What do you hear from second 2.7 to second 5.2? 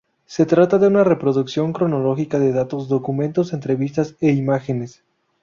documentos, entrevistas e imágenes.